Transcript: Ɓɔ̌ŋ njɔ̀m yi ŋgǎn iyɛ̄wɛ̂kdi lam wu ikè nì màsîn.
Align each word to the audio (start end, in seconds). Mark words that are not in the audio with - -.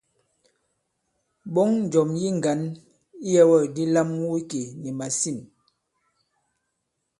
Ɓɔ̌ŋ 1.53 1.69
njɔ̀m 1.85 2.09
yi 2.21 2.29
ŋgǎn 2.37 2.61
iyɛ̄wɛ̂kdi 3.27 3.83
lam 3.93 4.09
wu 4.25 4.29
ikè 4.41 4.61
nì 4.81 4.89
màsîn. 4.99 5.37